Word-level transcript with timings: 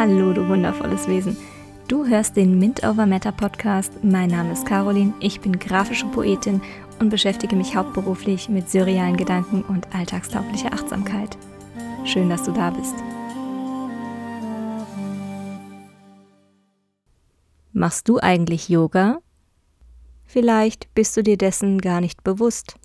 Hallo, 0.00 0.32
du 0.32 0.48
wundervolles 0.48 1.06
Wesen. 1.08 1.36
Du 1.86 2.06
hörst 2.06 2.34
den 2.34 2.58
Mint 2.58 2.82
Over 2.82 3.04
Matter 3.04 3.32
Podcast. 3.32 3.92
Mein 4.02 4.30
Name 4.30 4.52
ist 4.54 4.64
Caroline, 4.64 5.12
ich 5.20 5.42
bin 5.42 5.58
grafische 5.58 6.06
Poetin 6.06 6.62
und 7.00 7.10
beschäftige 7.10 7.54
mich 7.54 7.76
hauptberuflich 7.76 8.48
mit 8.48 8.70
surrealen 8.70 9.18
Gedanken 9.18 9.60
und 9.60 9.94
alltagstauglicher 9.94 10.72
Achtsamkeit. 10.72 11.36
Schön, 12.06 12.30
dass 12.30 12.44
du 12.44 12.52
da 12.52 12.70
bist. 12.70 12.94
Machst 17.74 18.08
du 18.08 18.18
eigentlich 18.20 18.70
Yoga? 18.70 19.18
Vielleicht 20.24 20.94
bist 20.94 21.14
du 21.18 21.22
dir 21.22 21.36
dessen 21.36 21.78
gar 21.78 22.00
nicht 22.00 22.24
bewusst. 22.24 22.76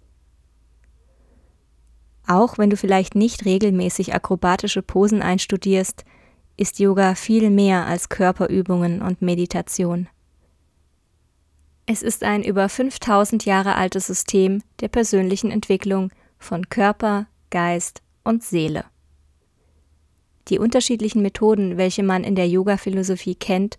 Auch 2.28 2.58
wenn 2.58 2.70
du 2.70 2.76
vielleicht 2.76 3.16
nicht 3.16 3.46
regelmäßig 3.46 4.14
akrobatische 4.14 4.82
Posen 4.82 5.22
einstudierst, 5.22 6.04
ist 6.58 6.80
Yoga 6.80 7.16
viel 7.16 7.50
mehr 7.50 7.86
als 7.86 8.10
Körperübungen 8.10 9.02
und 9.02 9.22
Meditation. 9.22 10.08
Es 11.86 12.02
ist 12.02 12.24
ein 12.24 12.44
über 12.44 12.68
5000 12.68 13.46
Jahre 13.46 13.76
altes 13.76 14.08
System 14.08 14.64
der 14.80 14.88
persönlichen 14.88 15.52
Entwicklung 15.52 16.12
von 16.40 16.70
Körper, 16.70 17.28
Geist 17.52 18.02
und 18.24 18.44
Seele. 18.44 18.86
Die 20.48 20.60
unterschiedlichen 20.60 21.22
Methoden, 21.22 21.78
welche 21.78 22.04
man 22.04 22.24
in 22.24 22.36
der 22.36 22.48
Yoga-Philosophie 22.48 23.36
kennt, 23.36 23.78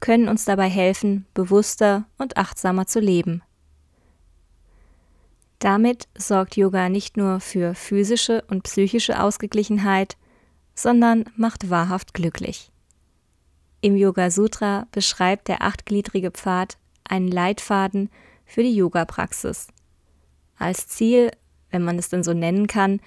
können 0.00 0.28
uns 0.28 0.44
dabei 0.44 0.68
helfen, 0.68 1.26
bewusster 1.34 2.06
und 2.18 2.36
achtsamer 2.36 2.86
zu 2.86 3.00
leben. 3.00 3.42
Damit 5.58 6.06
sorgt 6.16 6.56
Yoga 6.56 6.88
nicht 6.88 7.16
nur 7.16 7.40
für 7.40 7.74
physische 7.74 8.44
und 8.48 8.62
psychische 8.62 9.20
Ausgeglichenheit, 9.20 10.16
sondern 10.78 11.24
macht 11.36 11.70
wahrhaft 11.70 12.14
glücklich. 12.14 12.70
Im 13.80 13.96
Yoga 13.96 14.30
Sutra 14.30 14.86
beschreibt 14.92 15.48
der 15.48 15.62
achtgliedrige 15.62 16.30
Pfad 16.30 16.78
einen 17.04 17.28
Leitfaden 17.28 18.10
für 18.44 18.62
die 18.62 18.74
Yoga-Praxis. 18.74 19.68
Als 20.56 20.86
Ziel, 20.86 21.32
wenn 21.70 21.82
man 21.82 21.98
es 21.98 22.08
denn 22.08 22.22
so 22.22 22.32
nennen 22.32 22.68
kann, 22.68 23.00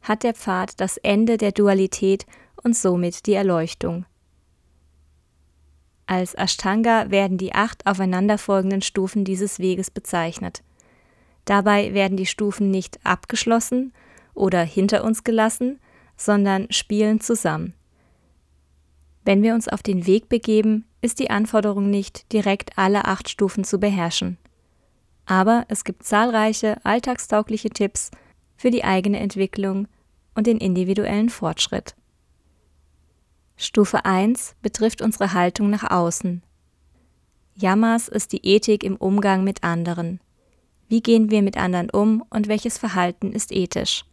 hat 0.00 0.22
der 0.22 0.34
Pfad 0.34 0.80
das 0.80 0.96
Ende 0.96 1.36
der 1.36 1.52
Dualität 1.52 2.26
und 2.62 2.74
somit 2.74 3.26
die 3.26 3.34
Erleuchtung. 3.34 4.06
Als 6.06 6.32
Ashtanga 6.32 7.10
werden 7.10 7.36
die 7.36 7.54
acht 7.54 7.86
aufeinanderfolgenden 7.86 8.80
Stufen 8.80 9.24
dieses 9.24 9.58
Weges 9.58 9.90
bezeichnet. 9.90 10.62
Dabei 11.44 11.92
werden 11.92 12.16
die 12.16 12.26
Stufen 12.26 12.70
nicht 12.70 12.98
abgeschlossen 13.04 13.92
oder 14.32 14.62
hinter 14.62 15.04
uns 15.04 15.24
gelassen, 15.24 15.78
sondern 16.18 16.70
spielen 16.70 17.20
zusammen. 17.20 17.72
Wenn 19.24 19.42
wir 19.42 19.54
uns 19.54 19.68
auf 19.68 19.82
den 19.82 20.06
Weg 20.06 20.28
begeben, 20.28 20.84
ist 21.00 21.18
die 21.18 21.30
Anforderung 21.30 21.88
nicht, 21.88 22.30
direkt 22.32 22.76
alle 22.76 23.06
acht 23.06 23.28
Stufen 23.28 23.64
zu 23.64 23.78
beherrschen. 23.78 24.36
Aber 25.24 25.64
es 25.68 25.84
gibt 25.84 26.02
zahlreiche 26.02 26.84
alltagstaugliche 26.84 27.70
Tipps 27.70 28.10
für 28.56 28.70
die 28.70 28.84
eigene 28.84 29.20
Entwicklung 29.20 29.86
und 30.34 30.46
den 30.46 30.58
individuellen 30.58 31.28
Fortschritt. 31.28 31.94
Stufe 33.56 34.04
1 34.04 34.56
betrifft 34.62 35.02
unsere 35.02 35.32
Haltung 35.32 35.70
nach 35.70 35.90
außen. 35.90 36.42
Yamas 37.56 38.08
ist 38.08 38.32
die 38.32 38.46
Ethik 38.46 38.84
im 38.84 38.96
Umgang 38.96 39.44
mit 39.44 39.64
anderen. 39.64 40.20
Wie 40.88 41.02
gehen 41.02 41.30
wir 41.30 41.42
mit 41.42 41.56
anderen 41.56 41.90
um 41.90 42.24
und 42.30 42.48
welches 42.48 42.78
Verhalten 42.78 43.32
ist 43.32 43.52
ethisch? 43.52 44.04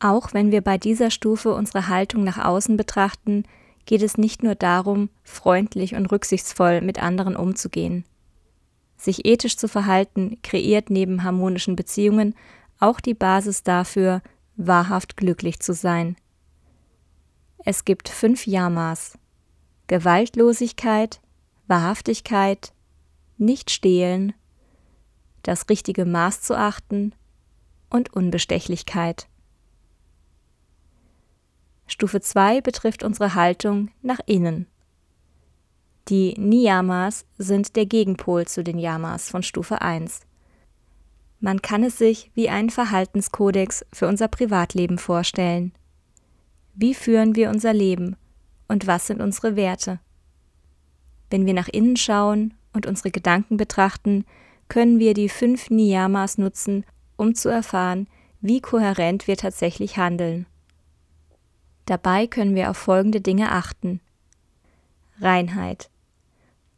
Auch 0.00 0.32
wenn 0.32 0.52
wir 0.52 0.60
bei 0.60 0.78
dieser 0.78 1.10
Stufe 1.10 1.52
unsere 1.54 1.88
Haltung 1.88 2.24
nach 2.24 2.44
außen 2.44 2.76
betrachten, 2.76 3.44
geht 3.84 4.02
es 4.02 4.18
nicht 4.18 4.42
nur 4.42 4.54
darum, 4.54 5.08
freundlich 5.24 5.94
und 5.94 6.06
rücksichtsvoll 6.06 6.82
mit 6.82 7.02
anderen 7.02 7.36
umzugehen. 7.36 8.04
Sich 8.96 9.26
ethisch 9.26 9.56
zu 9.56 9.68
verhalten 9.68 10.38
kreiert 10.42 10.90
neben 10.90 11.22
harmonischen 11.22 11.76
Beziehungen 11.76 12.34
auch 12.80 13.00
die 13.00 13.14
Basis 13.14 13.62
dafür, 13.62 14.22
wahrhaft 14.56 15.16
glücklich 15.16 15.60
zu 15.60 15.72
sein. 15.72 16.16
Es 17.64 17.84
gibt 17.84 18.08
fünf 18.08 18.46
Yamas 18.46 19.18
Gewaltlosigkeit, 19.86 21.20
Wahrhaftigkeit, 21.66 22.72
nicht 23.38 23.70
stehlen, 23.70 24.34
das 25.42 25.68
richtige 25.70 26.04
Maß 26.04 26.42
zu 26.42 26.56
achten 26.56 27.14
und 27.88 28.12
Unbestechlichkeit. 28.12 29.28
Stufe 31.88 32.20
2 32.20 32.60
betrifft 32.60 33.02
unsere 33.02 33.34
Haltung 33.34 33.90
nach 34.02 34.20
innen. 34.26 34.66
Die 36.08 36.34
Niyamas 36.38 37.26
sind 37.38 37.76
der 37.76 37.86
Gegenpol 37.86 38.46
zu 38.46 38.62
den 38.62 38.78
Yamas 38.78 39.30
von 39.30 39.42
Stufe 39.42 39.82
1. 39.82 40.20
Man 41.40 41.62
kann 41.62 41.82
es 41.82 41.98
sich 41.98 42.30
wie 42.34 42.48
einen 42.48 42.70
Verhaltenskodex 42.70 43.86
für 43.92 44.06
unser 44.06 44.28
Privatleben 44.28 44.98
vorstellen. 44.98 45.72
Wie 46.74 46.94
führen 46.94 47.36
wir 47.36 47.50
unser 47.50 47.72
Leben 47.72 48.16
und 48.68 48.86
was 48.86 49.06
sind 49.06 49.20
unsere 49.20 49.56
Werte? 49.56 49.98
Wenn 51.30 51.46
wir 51.46 51.54
nach 51.54 51.68
innen 51.68 51.96
schauen 51.96 52.54
und 52.72 52.86
unsere 52.86 53.10
Gedanken 53.10 53.56
betrachten, 53.56 54.24
können 54.68 54.98
wir 54.98 55.14
die 55.14 55.28
fünf 55.28 55.70
Niyamas 55.70 56.38
nutzen, 56.38 56.84
um 57.16 57.34
zu 57.34 57.48
erfahren, 57.48 58.08
wie 58.40 58.60
kohärent 58.60 59.26
wir 59.26 59.36
tatsächlich 59.36 59.96
handeln. 59.96 60.46
Dabei 61.88 62.26
können 62.26 62.54
wir 62.54 62.68
auf 62.68 62.76
folgende 62.76 63.22
Dinge 63.22 63.50
achten. 63.50 64.02
Reinheit 65.20 65.88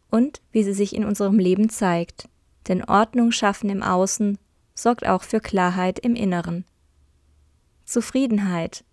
und 0.09 0.41
wie 0.53 0.63
sie 0.63 0.73
sich 0.73 0.95
in 0.95 1.05
unserem 1.05 1.41
Leben 1.41 1.69
zeigt, 1.69 2.29
denn 2.69 2.85
Ordnung 2.85 3.33
schaffen 3.33 3.71
im 3.71 3.83
Außen 3.83 4.39
sorgt 4.73 5.05
auch 5.05 5.25
für 5.25 5.41
Klarheit 5.41 5.99
im 5.99 6.15
Inneren. 6.15 6.65
Zufriedenheit. 7.87 8.85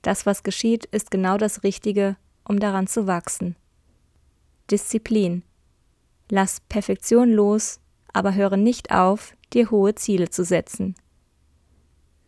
Das, 0.00 0.24
was 0.24 0.42
geschieht, 0.42 0.86
ist 0.86 1.10
genau 1.10 1.36
das 1.36 1.62
Richtige, 1.64 2.16
um 2.44 2.58
daran 2.58 2.86
zu 2.86 3.06
wachsen. 3.06 3.54
Disziplin. 4.70 5.42
Lass 6.30 6.60
Perfektion 6.70 7.30
los, 7.30 7.78
aber 8.14 8.34
höre 8.34 8.56
nicht 8.56 8.90
auf, 8.90 9.36
dir 9.52 9.70
hohe 9.70 9.94
Ziele 9.96 10.30
zu 10.30 10.46
setzen. 10.46 10.94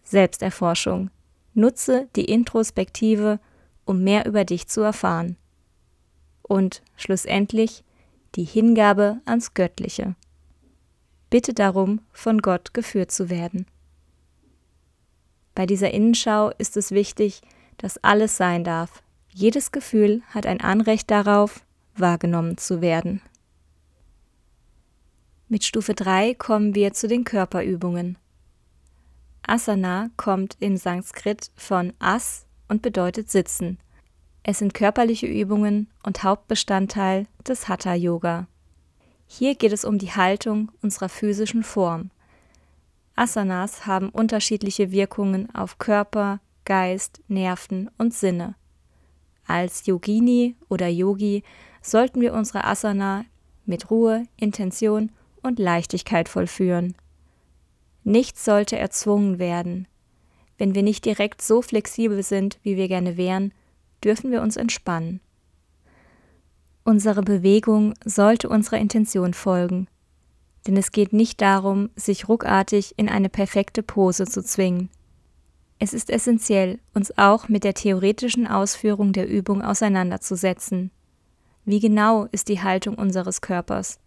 Selbsterforschung. 0.02 1.08
Nutze 1.54 2.08
die 2.16 2.24
Introspektive, 2.24 3.40
um 3.84 4.02
mehr 4.02 4.26
über 4.26 4.44
dich 4.44 4.68
zu 4.68 4.80
erfahren. 4.80 5.36
Und 6.42 6.82
schlussendlich 6.96 7.84
die 8.34 8.44
Hingabe 8.44 9.20
ans 9.24 9.54
Göttliche. 9.54 10.14
Bitte 11.30 11.54
darum, 11.54 12.00
von 12.12 12.40
Gott 12.42 12.74
geführt 12.74 13.10
zu 13.10 13.30
werden. 13.30 13.66
Bei 15.54 15.66
dieser 15.66 15.92
Innenschau 15.92 16.50
ist 16.58 16.76
es 16.76 16.90
wichtig, 16.90 17.40
dass 17.76 18.02
alles 18.02 18.36
sein 18.36 18.64
darf. 18.64 19.02
Jedes 19.30 19.72
Gefühl 19.72 20.22
hat 20.28 20.46
ein 20.46 20.60
Anrecht 20.60 21.10
darauf, 21.10 21.64
wahrgenommen 21.96 22.56
zu 22.56 22.80
werden. 22.80 23.20
Mit 25.48 25.64
Stufe 25.64 25.94
3 25.94 26.34
kommen 26.34 26.74
wir 26.74 26.92
zu 26.92 27.06
den 27.06 27.24
Körperübungen. 27.24 28.18
Asana 29.46 30.10
kommt 30.16 30.56
im 30.60 30.76
Sanskrit 30.76 31.50
von 31.56 31.92
As 31.98 32.46
und 32.68 32.82
bedeutet 32.82 33.30
sitzen. 33.30 33.78
Es 34.42 34.58
sind 34.58 34.74
körperliche 34.74 35.26
Übungen 35.26 35.88
und 36.02 36.22
Hauptbestandteil 36.22 37.26
des 37.46 37.68
Hatha 37.68 37.94
Yoga. 37.94 38.46
Hier 39.26 39.54
geht 39.54 39.72
es 39.72 39.84
um 39.84 39.98
die 39.98 40.12
Haltung 40.12 40.70
unserer 40.82 41.08
physischen 41.08 41.62
Form. 41.62 42.10
Asanas 43.16 43.86
haben 43.86 44.10
unterschiedliche 44.10 44.90
Wirkungen 44.90 45.54
auf 45.54 45.78
Körper, 45.78 46.40
Geist, 46.64 47.22
Nerven 47.28 47.90
und 47.96 48.12
Sinne. 48.12 48.54
Als 49.46 49.86
Yogini 49.86 50.56
oder 50.68 50.88
Yogi 50.88 51.42
sollten 51.82 52.20
wir 52.20 52.32
unsere 52.32 52.64
Asana 52.64 53.24
mit 53.66 53.90
Ruhe, 53.90 54.24
Intention 54.36 55.10
und 55.42 55.58
Leichtigkeit 55.58 56.28
vollführen. 56.28 56.94
Nichts 58.04 58.44
sollte 58.44 58.78
erzwungen 58.78 59.38
werden. 59.38 59.88
Wenn 60.58 60.74
wir 60.74 60.82
nicht 60.82 61.04
direkt 61.04 61.42
so 61.42 61.62
flexibel 61.62 62.22
sind, 62.22 62.58
wie 62.62 62.76
wir 62.76 62.86
gerne 62.86 63.16
wären, 63.16 63.52
dürfen 64.04 64.30
wir 64.30 64.42
uns 64.42 64.56
entspannen. 64.56 65.20
Unsere 66.84 67.22
Bewegung 67.22 67.94
sollte 68.04 68.50
unserer 68.50 68.78
Intention 68.78 69.32
folgen, 69.32 69.88
denn 70.66 70.76
es 70.76 70.92
geht 70.92 71.14
nicht 71.14 71.40
darum, 71.40 71.88
sich 71.96 72.28
ruckartig 72.28 72.94
in 72.98 73.08
eine 73.08 73.30
perfekte 73.30 73.82
Pose 73.82 74.26
zu 74.26 74.42
zwingen. 74.42 74.90
Es 75.78 75.94
ist 75.94 76.10
essentiell, 76.10 76.78
uns 76.92 77.16
auch 77.16 77.48
mit 77.48 77.64
der 77.64 77.74
theoretischen 77.74 78.46
Ausführung 78.46 79.12
der 79.12 79.28
Übung 79.28 79.62
auseinanderzusetzen. 79.62 80.90
Wie 81.64 81.80
genau 81.80 82.26
ist 82.32 82.48
die 82.48 82.60
Haltung 82.60 82.96
unseres 82.96 83.40
Körpers? 83.40 83.98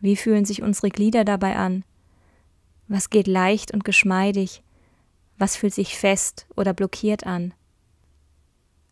Wie 0.00 0.16
fühlen 0.16 0.46
sich 0.46 0.62
unsere 0.62 0.88
Glieder 0.88 1.24
dabei 1.24 1.56
an? 1.56 1.84
Was 2.90 3.08
geht 3.08 3.28
leicht 3.28 3.72
und 3.72 3.84
geschmeidig? 3.84 4.64
Was 5.38 5.54
fühlt 5.54 5.72
sich 5.72 5.96
fest 5.96 6.48
oder 6.56 6.74
blockiert 6.74 7.24
an? 7.24 7.54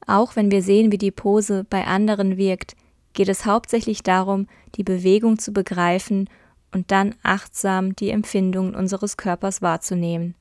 Auch 0.06 0.36
wenn 0.36 0.52
wir 0.52 0.62
sehen, 0.62 0.92
wie 0.92 0.98
die 0.98 1.10
Pose 1.10 1.64
bei 1.68 1.84
anderen 1.84 2.36
wirkt, 2.36 2.76
geht 3.12 3.28
es 3.28 3.44
hauptsächlich 3.44 4.04
darum, 4.04 4.46
die 4.76 4.84
Bewegung 4.84 5.40
zu 5.40 5.52
begreifen 5.52 6.30
und 6.72 6.92
dann 6.92 7.16
achtsam 7.24 7.96
die 7.96 8.10
Empfindungen 8.10 8.76
unseres 8.76 9.16
Körpers 9.16 9.62
wahrzunehmen. 9.62 10.36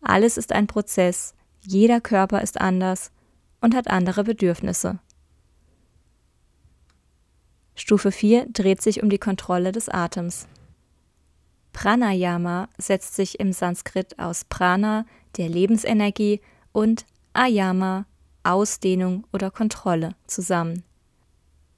Alles 0.00 0.38
ist 0.38 0.50
ein 0.50 0.66
Prozess, 0.66 1.34
jeder 1.60 2.00
Körper 2.00 2.40
ist 2.40 2.58
anders 2.58 3.12
und 3.60 3.74
hat 3.74 3.88
andere 3.88 4.24
Bedürfnisse. 4.24 4.98
Stufe 7.74 8.12
4 8.12 8.46
dreht 8.50 8.80
sich 8.80 9.02
um 9.02 9.10
die 9.10 9.18
Kontrolle 9.18 9.72
des 9.72 9.90
Atems. 9.90 10.48
Pranayama 11.72 12.68
setzt 12.78 13.14
sich 13.14 13.40
im 13.40 13.52
Sanskrit 13.52 14.18
aus 14.18 14.44
Prana, 14.44 15.06
der 15.36 15.48
Lebensenergie, 15.48 16.40
und 16.72 17.04
Ayama, 17.34 18.06
Ausdehnung 18.44 19.26
oder 19.32 19.50
Kontrolle, 19.50 20.14
zusammen. 20.26 20.84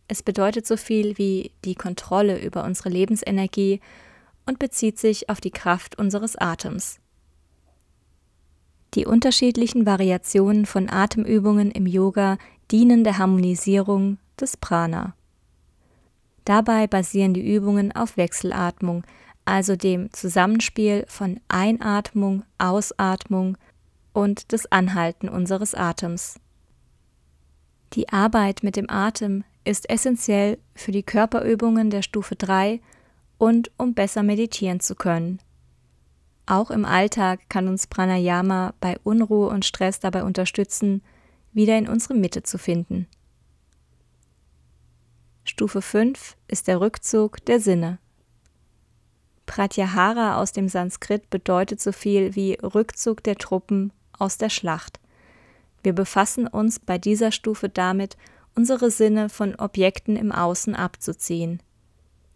Es 0.07 0.23
bedeutet 0.23 0.67
so 0.67 0.77
viel 0.77 1.19
wie 1.19 1.53
die 1.65 1.75
Kontrolle 1.75 2.41
über 2.41 2.65
unsere 2.65 2.91
Lebensenergie 2.91 3.81
und 4.47 4.59
bezieht 4.59 4.99
sich 4.99 5.31
auf 5.31 5.41
die 5.41 5.51
Kraft 5.51 5.99
unseres 5.99 6.37
Atems. 6.37 7.01
Die 8.95 9.07
unterschiedlichen 9.07 9.87
Variationen 9.87 10.67
von 10.67 10.89
Atemübungen 10.89 11.71
im 11.71 11.87
Yoga 11.87 12.39
dienen 12.71 13.03
der 13.03 13.19
Harmonisierung 13.19 14.19
des 14.41 14.57
Prana. 14.57 15.15
Dabei 16.45 16.87
basieren 16.87 17.35
die 17.35 17.55
Übungen 17.55 17.91
auf 17.91 18.17
Wechselatmung, 18.17 19.03
also 19.45 19.77
dem 19.77 20.13
Zusammenspiel 20.13 21.05
von 21.09 21.41
Einatmung, 21.49 22.45
Ausatmung 22.59 23.57
und 24.13 24.53
das 24.53 24.71
Anhalten 24.71 25.29
unseres 25.29 25.75
Atems. 25.75 26.41
Die 27.93 28.09
Arbeit 28.09 28.63
mit 28.63 28.77
dem 28.77 28.91
Atem 28.91 29.45
ist 29.65 29.89
essentiell 29.89 30.59
für 30.75 30.93
die 30.93 31.03
Körperübungen 31.03 31.91
der 31.91 32.03
Stufe 32.03 32.37
3 32.37 32.81
und 33.39 33.71
um 33.77 33.95
besser 33.95 34.23
meditieren 34.23 34.81
zu 34.81 34.95
können. 34.95 35.41
Auch 36.47 36.71
im 36.71 36.85
Alltag 36.85 37.49
kann 37.49 37.69
uns 37.69 37.87
Pranayama 37.87 38.75
bei 38.81 38.99
Unruhe 39.03 39.49
und 39.49 39.65
Stress 39.65 40.01
dabei 40.01 40.25
unterstützen, 40.25 41.03
wieder 41.53 41.79
in 41.79 41.89
unsere 41.89 42.15
Mitte 42.15 42.43
zu 42.43 42.59
finden. 42.59 43.07
Stufe 45.45 45.81
5 45.81 46.37
ist 46.49 46.69
der 46.69 46.81
Rückzug 46.81 47.45
der 47.47 47.61
Sinne. 47.61 47.99
Pratyahara 49.47 50.41
aus 50.41 50.53
dem 50.53 50.69
Sanskrit 50.69 51.31
bedeutet 51.31 51.81
so 51.81 51.93
viel 51.93 52.35
wie 52.35 52.55
Rückzug 52.55 53.23
der 53.23 53.37
Truppen 53.37 53.93
aus 54.19 54.39
der 54.39 54.49
Schlacht. 54.49 55.01
Wir 55.83 55.93
befassen 55.93 56.47
uns 56.47 56.81
bei 56.81 56.99
dieser 56.99 57.31
Stufe 57.31 57.69
damit, 57.69 58.17
unsere 58.55 58.91
Sinne 58.91 59.29
von 59.29 59.55
Objekten 59.57 60.17
im 60.17 60.33
Außen 60.33 60.75
abzuziehen. 60.75 61.63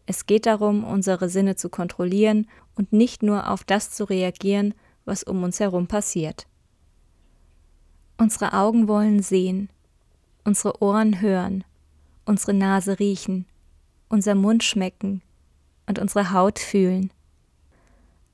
Es 0.06 0.26
geht 0.26 0.46
darum, 0.46 0.84
unsere 0.84 1.28
Sinne 1.28 1.56
zu 1.56 1.68
kontrollieren 1.68 2.46
und 2.74 2.92
nicht 2.92 3.22
nur 3.22 3.50
auf 3.50 3.64
das 3.64 3.90
zu 3.90 4.04
reagieren, 4.04 4.74
was 5.04 5.22
um 5.22 5.42
uns 5.42 5.60
herum 5.60 5.86
passiert. 5.86 6.46
Unsere 8.18 8.52
Augen 8.52 8.88
wollen 8.88 9.22
sehen, 9.22 9.70
unsere 10.44 10.82
Ohren 10.82 11.20
hören, 11.20 11.64
unsere 12.24 12.52
Nase 12.52 12.98
riechen, 12.98 13.46
unser 14.08 14.34
Mund 14.34 14.64
schmecken 14.64 15.22
und 15.88 15.98
unsere 15.98 16.32
Haut 16.32 16.58
fühlen. 16.58 17.10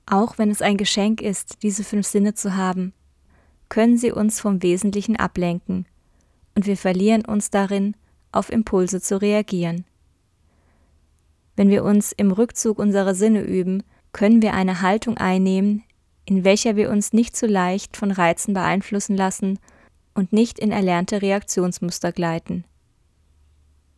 Auch 0.07 0.37
wenn 0.37 0.51
es 0.51 0.61
ein 0.61 0.77
Geschenk 0.77 1.23
ist, 1.23 1.63
diese 1.63 1.85
fünf 1.85 2.07
Sinne 2.07 2.35
zu 2.35 2.57
haben, 2.57 2.93
können 3.69 3.97
sie 3.97 4.13
uns 4.13 4.41
vom 4.41 4.63
Wesentlichen 4.63 5.17
ablenken, 5.17 5.87
und 6.55 6.67
wir 6.67 6.77
verlieren 6.77 7.25
uns 7.25 7.51
darin, 7.51 7.97
auf 8.33 8.51
Impulse 8.53 9.01
zu 9.01 9.21
reagieren. 9.21 9.85
Wenn 11.57 11.71
wir 11.71 11.85
uns 11.85 12.13
im 12.13 12.33
Rückzug 12.33 12.79
unserer 12.79 13.15
Sinne 13.15 13.43
üben, 13.43 13.83
können 14.13 14.43
wir 14.43 14.55
eine 14.55 14.83
Haltung 14.83 15.17
einnehmen, 15.17 15.83
in 16.25 16.45
welcher 16.45 16.77
wir 16.77 16.91
uns 16.91 17.13
nicht 17.13 17.37
zu 17.37 17.47
leicht 17.47 17.97
von 17.97 18.11
Reizen 18.11 18.55
beeinflussen 18.55 19.17
lassen 19.17 19.59
und 20.15 20.33
nicht 20.33 20.59
in 20.59 20.71
erlernte 20.71 21.23
Reaktionsmuster 21.23 22.13
gleiten. 22.13 22.65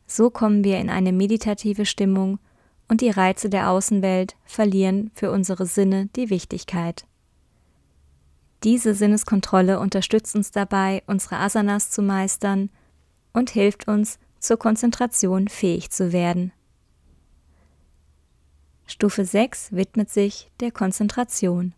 So 0.06 0.31
kommen 0.31 0.64
wir 0.64 0.79
in 0.79 0.91
eine 0.91 1.12
meditative 1.12 1.87
Stimmung 1.87 2.38
und 2.88 3.00
die 3.00 3.11
Reize 3.11 3.49
der 3.49 3.71
Außenwelt 3.71 4.37
verlieren 4.44 5.11
für 5.15 5.31
unsere 5.31 5.67
Sinne 5.67 6.09
die 6.17 6.31
Wichtigkeit. 6.31 7.06
Diese 8.62 8.94
Sinneskontrolle 8.94 9.79
unterstützt 9.79 10.35
uns 10.35 10.50
dabei, 10.50 11.03
unsere 11.06 11.37
Asanas 11.38 11.91
zu 11.91 12.03
meistern 12.03 12.71
und 13.33 13.50
hilft 13.50 13.87
uns, 13.88 14.19
zur 14.38 14.59
Konzentration 14.59 15.49
fähig 15.49 15.91
zu 15.91 16.12
werden. 16.12 16.53
Stufe 18.87 19.25
6 19.25 19.73
widmet 19.73 20.11
sich 20.11 20.50
der 20.61 20.71
Konzentration. 20.71 21.75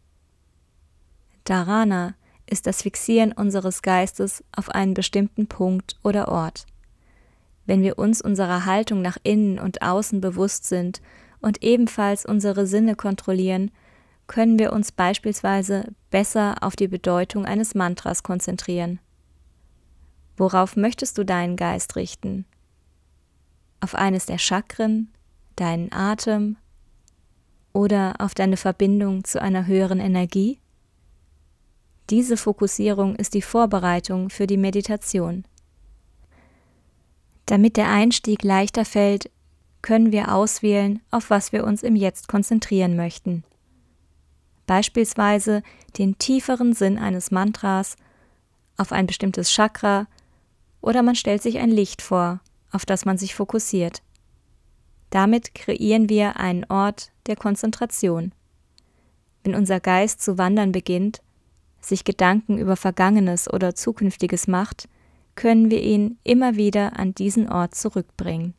Dharana 1.44 2.14
ist 2.46 2.66
das 2.66 2.82
Fixieren 2.82 3.32
unseres 3.32 3.82
Geistes 3.82 4.44
auf 4.54 4.68
einen 4.70 4.94
bestimmten 4.94 5.46
Punkt 5.46 5.98
oder 6.02 6.28
Ort. 6.28 6.66
Wenn 7.68 7.82
wir 7.82 7.98
uns 7.98 8.22
unserer 8.22 8.64
Haltung 8.64 9.02
nach 9.02 9.18
innen 9.24 9.58
und 9.58 9.82
außen 9.82 10.22
bewusst 10.22 10.64
sind 10.64 11.02
und 11.42 11.62
ebenfalls 11.62 12.24
unsere 12.24 12.66
Sinne 12.66 12.96
kontrollieren, 12.96 13.70
können 14.26 14.58
wir 14.58 14.72
uns 14.72 14.90
beispielsweise 14.90 15.84
besser 16.08 16.54
auf 16.62 16.76
die 16.76 16.88
Bedeutung 16.88 17.44
eines 17.44 17.74
Mantras 17.74 18.22
konzentrieren. 18.22 19.00
Worauf 20.38 20.76
möchtest 20.76 21.18
du 21.18 21.26
deinen 21.26 21.56
Geist 21.56 21.94
richten? 21.96 22.46
Auf 23.80 23.94
eines 23.94 24.24
der 24.24 24.38
Chakren, 24.38 25.12
deinen 25.54 25.92
Atem, 25.92 26.56
oder 27.74 28.14
auf 28.18 28.34
deine 28.34 28.56
Verbindung 28.56 29.24
zu 29.24 29.42
einer 29.42 29.66
höheren 29.66 30.00
Energie? 30.00 30.58
Diese 32.08 32.38
Fokussierung 32.38 33.14
ist 33.16 33.34
die 33.34 33.42
Vorbereitung 33.42 34.30
für 34.30 34.46
die 34.46 34.56
Meditation. 34.56 35.44
Damit 37.48 37.78
der 37.78 37.90
Einstieg 37.90 38.44
leichter 38.44 38.84
fällt, 38.84 39.30
können 39.80 40.12
wir 40.12 40.34
auswählen, 40.34 41.00
auf 41.10 41.30
was 41.30 41.50
wir 41.50 41.64
uns 41.64 41.82
im 41.82 41.96
Jetzt 41.96 42.28
konzentrieren 42.28 42.94
möchten. 42.94 43.42
Beispielsweise 44.66 45.62
den 45.96 46.18
tieferen 46.18 46.74
Sinn 46.74 46.98
eines 46.98 47.30
Mantras, 47.30 47.96
auf 48.76 48.92
ein 48.92 49.06
bestimmtes 49.06 49.50
Chakra 49.50 50.06
oder 50.82 51.02
man 51.02 51.14
stellt 51.14 51.42
sich 51.42 51.58
ein 51.58 51.70
Licht 51.70 52.02
vor, 52.02 52.40
auf 52.70 52.84
das 52.84 53.06
man 53.06 53.16
sich 53.16 53.34
fokussiert. 53.34 54.02
Damit 55.08 55.54
kreieren 55.54 56.10
wir 56.10 56.36
einen 56.36 56.66
Ort 56.68 57.12
der 57.28 57.36
Konzentration. 57.36 58.32
Wenn 59.42 59.54
unser 59.54 59.80
Geist 59.80 60.20
zu 60.20 60.36
wandern 60.36 60.70
beginnt, 60.70 61.22
sich 61.80 62.04
Gedanken 62.04 62.58
über 62.58 62.76
Vergangenes 62.76 63.50
oder 63.50 63.74
Zukünftiges 63.74 64.48
macht, 64.48 64.86
können 65.38 65.70
wir 65.70 65.80
ihn 65.80 66.18
immer 66.24 66.56
wieder 66.56 66.98
an 66.98 67.14
diesen 67.14 67.48
Ort 67.48 67.76
zurückbringen. 67.76 68.54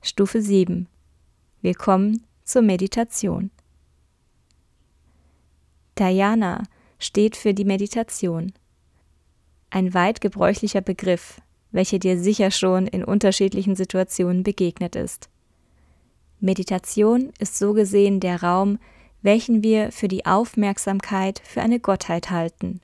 Stufe 0.00 0.40
7. 0.40 0.88
Wir 1.60 1.74
kommen 1.74 2.24
zur 2.44 2.62
Meditation. 2.62 3.50
Dhyana 5.98 6.62
steht 6.98 7.36
für 7.36 7.52
die 7.52 7.66
Meditation. 7.66 8.54
Ein 9.68 9.92
weit 9.92 10.22
gebräuchlicher 10.22 10.80
Begriff, 10.80 11.42
welche 11.70 11.98
dir 11.98 12.18
sicher 12.18 12.50
schon 12.50 12.86
in 12.86 13.04
unterschiedlichen 13.04 13.76
Situationen 13.76 14.42
begegnet 14.42 14.96
ist. 14.96 15.28
Meditation 16.38 17.30
ist 17.38 17.58
so 17.58 17.74
gesehen 17.74 18.20
der 18.20 18.42
Raum, 18.42 18.78
welchen 19.20 19.62
wir 19.62 19.92
für 19.92 20.08
die 20.08 20.24
Aufmerksamkeit 20.24 21.42
für 21.44 21.60
eine 21.60 21.78
Gottheit 21.78 22.30
halten. 22.30 22.80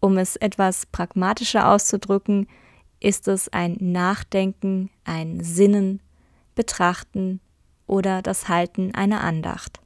Um 0.00 0.18
es 0.18 0.36
etwas 0.36 0.86
pragmatischer 0.86 1.70
auszudrücken, 1.70 2.48
ist 3.00 3.28
es 3.28 3.48
ein 3.48 3.76
Nachdenken, 3.80 4.90
ein 5.04 5.42
Sinnen, 5.42 6.00
Betrachten 6.54 7.40
oder 7.86 8.22
das 8.22 8.48
Halten 8.48 8.94
einer 8.94 9.20
Andacht. 9.20 9.80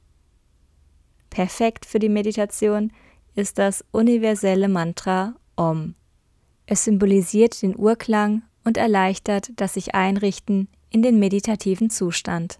Perfekt 1.29 1.85
für 1.85 1.99
die 1.99 2.09
Meditation 2.09 2.91
ist 3.35 3.57
das 3.57 3.85
universelle 3.91 4.67
Mantra 4.67 5.35
Om. 5.55 5.95
Es 6.65 6.85
symbolisiert 6.85 7.61
den 7.61 7.77
Urklang 7.77 8.43
und 8.63 8.77
erleichtert 8.77 9.51
das 9.55 9.73
sich 9.75 9.95
Einrichten 9.95 10.67
in 10.89 11.01
den 11.01 11.19
meditativen 11.19 11.89
Zustand. 11.89 12.59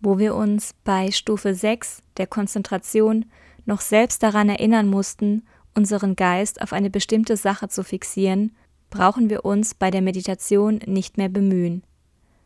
Wo 0.00 0.18
wir 0.18 0.34
uns 0.34 0.74
bei 0.84 1.10
Stufe 1.10 1.54
6 1.54 2.02
der 2.16 2.26
Konzentration 2.26 3.26
noch 3.64 3.80
selbst 3.80 4.22
daran 4.22 4.48
erinnern 4.48 4.88
mussten, 4.88 5.46
unseren 5.74 6.16
Geist 6.16 6.62
auf 6.62 6.72
eine 6.72 6.90
bestimmte 6.90 7.36
Sache 7.36 7.68
zu 7.68 7.84
fixieren, 7.84 8.54
brauchen 8.90 9.30
wir 9.30 9.44
uns 9.44 9.74
bei 9.74 9.90
der 9.90 10.02
Meditation 10.02 10.80
nicht 10.86 11.16
mehr 11.16 11.28
bemühen. 11.28 11.82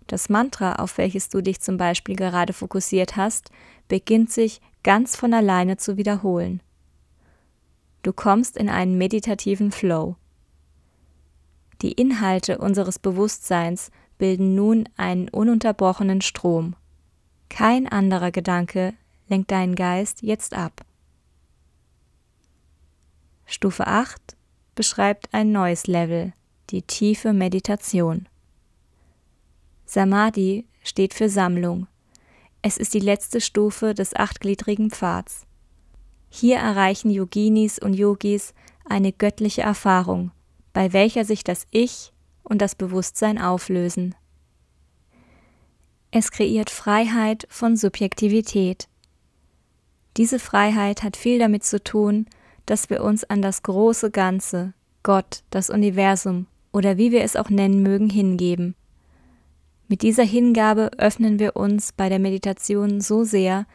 Das 0.06 0.30
Mantra, 0.30 0.76
auf 0.76 0.96
welches 0.96 1.28
du 1.28 1.42
dich 1.42 1.60
zum 1.60 1.76
Beispiel 1.76 2.16
gerade 2.16 2.54
fokussiert 2.54 3.16
hast, 3.16 3.50
beginnt 3.88 4.32
sich 4.32 4.60
ganz 4.82 5.16
von 5.16 5.34
alleine 5.34 5.76
zu 5.76 5.98
wiederholen. 5.98 6.62
Du 8.02 8.12
kommst 8.12 8.56
in 8.56 8.70
einen 8.70 8.96
meditativen 8.96 9.70
Flow. 9.70 10.16
Die 11.82 11.92
Inhalte 11.92 12.58
unseres 12.58 12.98
Bewusstseins 12.98 13.90
bilden 14.16 14.54
nun 14.54 14.88
einen 14.96 15.28
ununterbrochenen 15.28 16.22
Strom. 16.22 16.74
Kein 17.50 17.86
anderer 17.86 18.30
Gedanke 18.30 18.94
lenkt 19.28 19.50
deinen 19.50 19.74
Geist 19.74 20.22
jetzt 20.22 20.54
ab. 20.54 20.84
Stufe 23.50 23.86
8 23.86 24.36
beschreibt 24.74 25.32
ein 25.32 25.52
neues 25.52 25.86
Level, 25.86 26.34
die 26.68 26.82
tiefe 26.82 27.32
Meditation. 27.32 28.28
Samadhi 29.86 30.66
steht 30.82 31.14
für 31.14 31.30
Sammlung. 31.30 31.86
Es 32.60 32.76
ist 32.76 32.92
die 32.92 33.00
letzte 33.00 33.40
Stufe 33.40 33.94
des 33.94 34.14
achtgliedrigen 34.14 34.90
Pfads. 34.90 35.46
Hier 36.28 36.58
erreichen 36.58 37.10
Yoginis 37.10 37.78
und 37.78 37.94
Yogis 37.94 38.52
eine 38.84 39.12
göttliche 39.12 39.62
Erfahrung, 39.62 40.30
bei 40.74 40.92
welcher 40.92 41.24
sich 41.24 41.42
das 41.42 41.66
Ich 41.70 42.12
und 42.42 42.60
das 42.60 42.74
Bewusstsein 42.74 43.40
auflösen. 43.40 44.14
Es 46.10 46.30
kreiert 46.32 46.68
Freiheit 46.68 47.46
von 47.48 47.78
Subjektivität. 47.78 48.88
Diese 50.18 50.38
Freiheit 50.38 51.02
hat 51.02 51.16
viel 51.16 51.38
damit 51.38 51.64
zu 51.64 51.82
tun, 51.82 52.26
dass 52.68 52.90
wir 52.90 53.02
uns 53.02 53.24
an 53.24 53.40
das 53.40 53.62
große 53.62 54.10
Ganze, 54.10 54.74
Gott, 55.02 55.42
das 55.48 55.70
Universum 55.70 56.46
oder 56.70 56.98
wie 56.98 57.12
wir 57.12 57.22
es 57.22 57.34
auch 57.34 57.48
nennen 57.48 57.82
mögen, 57.82 58.10
hingeben. 58.10 58.74
Mit 59.88 60.02
dieser 60.02 60.22
Hingabe 60.22 60.90
öffnen 60.98 61.38
wir 61.38 61.56
uns 61.56 61.92
bei 61.92 62.10
der 62.10 62.18
Meditation 62.18 63.00
so 63.00 63.24
sehr, 63.24 63.66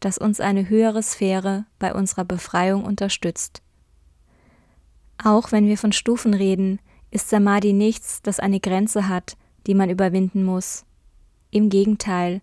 dass 0.00 0.18
uns 0.18 0.40
eine 0.40 0.68
höhere 0.68 1.02
Sphäre 1.02 1.64
bei 1.78 1.94
unserer 1.94 2.26
Befreiung 2.26 2.84
unterstützt. 2.84 3.62
Auch 5.16 5.50
wenn 5.50 5.66
wir 5.66 5.78
von 5.78 5.92
Stufen 5.92 6.34
reden, 6.34 6.80
ist 7.10 7.30
Samadhi 7.30 7.72
nichts, 7.72 8.20
das 8.20 8.40
eine 8.40 8.60
Grenze 8.60 9.08
hat, 9.08 9.38
die 9.66 9.74
man 9.74 9.88
überwinden 9.88 10.44
muss. 10.44 10.84
Im 11.50 11.70
Gegenteil, 11.70 12.42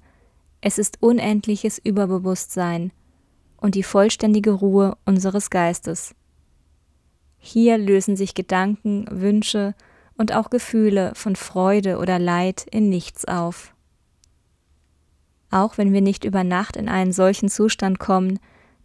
es 0.62 0.80
ist 0.80 0.98
unendliches 1.04 1.78
Überbewusstsein 1.78 2.92
und 3.66 3.74
die 3.74 3.82
vollständige 3.82 4.52
Ruhe 4.52 4.96
unseres 5.06 5.50
Geistes. 5.50 6.14
Hier 7.40 7.80
lösen 7.80 8.16
sich 8.16 8.36
Gedanken, 8.36 9.08
Wünsche 9.10 9.74
und 10.16 10.36
auch 10.36 10.52
Gefühle 10.52 11.14
von 11.16 11.36
Freude 11.36 11.98
oder 11.98 12.20
Leid 12.20 12.68
in 12.70 12.90
nichts 12.90 13.26
auf. 13.26 13.74
Auch 15.50 15.80
wenn 15.80 15.94
wir 15.94 16.02
nicht 16.02 16.26
über 16.26 16.44
Nacht 16.44 16.78
in 16.78 16.88
einen 16.88 17.12
solchen 17.12 17.50
Zustand 17.50 17.98
kommen, 17.98 18.38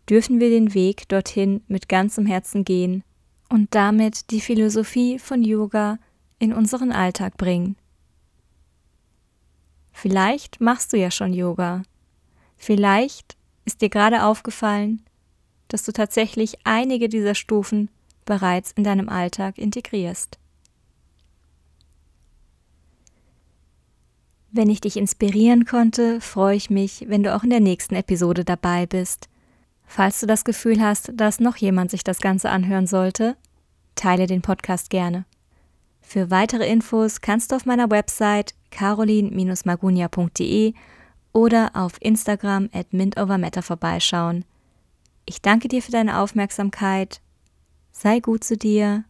dürfen 0.08 0.40
wir 0.40 0.48
den 0.48 0.72
Weg 0.72 1.06
dorthin 1.10 1.62
mit 1.68 1.90
ganzem 1.90 2.24
Herzen 2.24 2.64
gehen 2.64 3.04
und 3.50 3.74
damit 3.74 4.30
die 4.30 4.40
Philosophie 4.40 5.18
von 5.18 5.42
Yoga 5.42 5.98
in 6.38 6.54
unseren 6.54 6.90
Alltag 6.90 7.36
bringen. 7.36 7.76
Vielleicht 9.92 10.58
machst 10.62 10.94
du 10.94 10.96
ja 10.96 11.10
schon 11.10 11.34
Yoga. 11.34 11.82
Vielleicht 12.56 13.36
ist 13.64 13.82
dir 13.82 13.88
gerade 13.88 14.24
aufgefallen, 14.24 15.02
dass 15.68 15.84
du 15.84 15.92
tatsächlich 15.92 16.58
einige 16.64 17.08
dieser 17.08 17.34
Stufen 17.34 17.88
bereits 18.24 18.72
in 18.72 18.84
deinem 18.84 19.08
Alltag 19.08 19.58
integrierst. 19.58 20.38
Wenn 24.52 24.68
ich 24.68 24.80
dich 24.80 24.96
inspirieren 24.96 25.64
konnte, 25.64 26.20
freue 26.20 26.56
ich 26.56 26.70
mich, 26.70 27.04
wenn 27.08 27.22
du 27.22 27.32
auch 27.34 27.44
in 27.44 27.50
der 27.50 27.60
nächsten 27.60 27.94
Episode 27.94 28.44
dabei 28.44 28.86
bist. 28.86 29.28
Falls 29.86 30.18
du 30.20 30.26
das 30.26 30.44
Gefühl 30.44 30.80
hast, 30.80 31.12
dass 31.14 31.38
noch 31.38 31.56
jemand 31.56 31.92
sich 31.92 32.02
das 32.02 32.20
Ganze 32.20 32.50
anhören 32.50 32.88
sollte, 32.88 33.36
teile 33.94 34.26
den 34.26 34.42
Podcast 34.42 34.90
gerne. 34.90 35.24
Für 36.00 36.30
weitere 36.30 36.68
Infos 36.68 37.20
kannst 37.20 37.52
du 37.52 37.56
auf 37.56 37.66
meiner 37.66 37.90
Website 37.90 38.54
carolin-magunia.de 38.72 40.74
oder 41.32 41.70
auf 41.74 41.92
Instagram 42.00 42.68
at 42.72 42.92
mintovermatter 42.92 43.62
vorbeischauen. 43.62 44.44
Ich 45.26 45.42
danke 45.42 45.68
dir 45.68 45.82
für 45.82 45.92
deine 45.92 46.18
Aufmerksamkeit. 46.18 47.20
Sei 47.92 48.20
gut 48.20 48.44
zu 48.44 48.56
dir. 48.56 49.04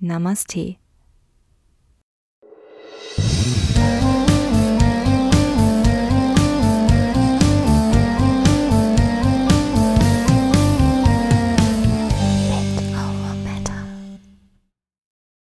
Namaste. 0.00 0.76